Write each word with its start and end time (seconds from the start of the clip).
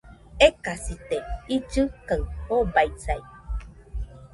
Ekasite, 0.47 1.17
illɨ 1.55 1.83
kaɨ 2.07 2.21
jobaisai 2.45 3.21